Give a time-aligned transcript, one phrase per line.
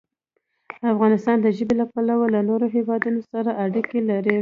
[0.93, 4.35] افغانستان د ژبې له پلوه له نورو هېوادونو سره اړیکې لري.